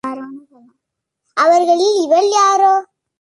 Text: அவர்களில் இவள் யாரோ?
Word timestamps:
அவர்களில் 1.37 1.95
இவள் 2.03 2.29
யாரோ? 2.29 2.73